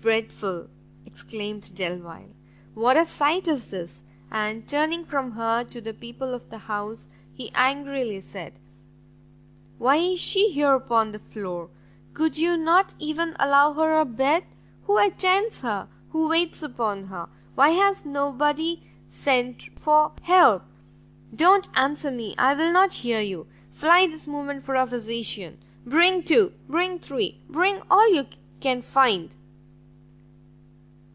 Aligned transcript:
dreadful!" 0.00 0.68
exclaimed 1.04 1.70
Delvile, 1.74 2.30
"what 2.72 2.96
a 2.96 3.04
sight 3.04 3.46
is 3.46 3.66
this!" 3.70 4.02
and 4.30 4.66
turning 4.66 5.04
from 5.04 5.32
her 5.32 5.64
to 5.64 5.82
the 5.82 5.92
people 5.92 6.32
of 6.32 6.48
the 6.48 6.56
house, 6.58 7.08
he 7.34 7.50
angrily 7.54 8.18
said, 8.18 8.54
"why 9.76 9.96
is 9.96 10.18
she 10.18 10.50
here 10.50 10.72
upon 10.72 11.12
the 11.12 11.18
floor? 11.18 11.68
could 12.14 12.38
you 12.38 12.56
not 12.56 12.94
even 12.98 13.36
allow 13.38 13.74
her 13.74 14.00
a 14.00 14.06
bed? 14.06 14.44
Who 14.84 14.96
attends 14.96 15.60
her? 15.60 15.88
Who 16.10 16.26
waits 16.28 16.62
upon 16.62 17.04
her? 17.08 17.28
Why 17.54 17.70
has 17.70 18.06
nobody 18.06 18.82
sent 19.06 19.78
for 19.78 20.12
help? 20.22 20.62
Don't 21.36 21.68
answer 21.76 22.10
me, 22.10 22.34
I 22.38 22.54
will 22.54 22.72
not 22.72 22.94
hear 22.94 23.20
you, 23.20 23.46
fly 23.70 24.06
this 24.06 24.26
moment 24.26 24.64
for 24.64 24.74
a 24.74 24.86
physician, 24.86 25.58
bring 25.84 26.22
two, 26.22 26.54
bring 26.66 26.98
three 26.98 27.42
bring 27.46 27.82
all 27.90 28.10
you 28.12 28.26
can 28.60 28.80
find?" 28.80 29.36